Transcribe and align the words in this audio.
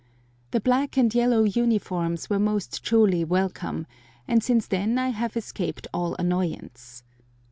The 0.49 0.59
black 0.59 0.97
and 0.97 1.13
yellow 1.13 1.43
uniforms 1.43 2.27
were 2.27 2.39
most 2.39 2.83
truly 2.83 3.23
welcome, 3.23 3.85
and 4.27 4.43
since 4.43 4.65
then 4.65 4.97
I 4.97 5.09
have 5.09 5.37
escaped 5.37 5.85
all 5.93 6.15
annoyance. 6.17 7.03